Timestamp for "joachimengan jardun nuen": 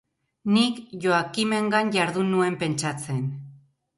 1.03-2.57